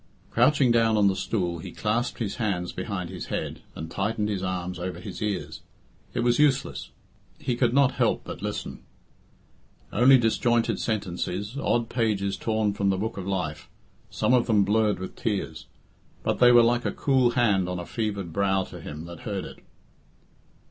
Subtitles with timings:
[0.31, 4.41] Crouching down on the stool, he clasped his hands behind his head, and tightened his
[4.41, 5.61] arms over his ears.
[6.15, 6.89] It was useless.
[7.37, 8.79] He could not help but listen.
[9.93, 13.69] Only disjointed sentences, odd pages torn from the book of life,
[14.09, 15.67] some of them blurred with tears;
[16.23, 19.45] but they were like a cool hand on a fevered brow to him that heard
[19.45, 19.57] him.